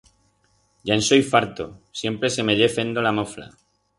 Ya 0.89 0.95
en 0.99 1.03
soi 1.07 1.19
farto, 1.33 1.67
siempre 2.01 2.33
se 2.35 2.45
me 2.47 2.57
ye 2.61 2.73
fendo 2.77 3.07
la 3.07 3.15
mofla. 3.21 3.49